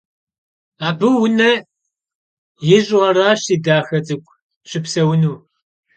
Abı 0.87 1.07
vune 1.17 1.51
yiş'u 2.67 2.97
araş, 3.07 3.39
si 3.47 3.55
daxe 3.65 3.99
ts'ık'u, 4.05 4.33
şıpseunu. 4.69 5.33